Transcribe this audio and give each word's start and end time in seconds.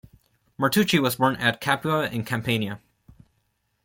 Martucci 0.59 0.99
was 0.99 1.17
born 1.17 1.35
at 1.35 1.61
Capua, 1.61 2.07
in 2.09 2.25
Campania. 2.25 2.81